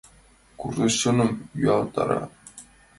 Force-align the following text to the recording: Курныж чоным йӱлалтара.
Курныж 0.59 0.93
чоным 1.01 1.31
йӱлалтара. 1.61 2.21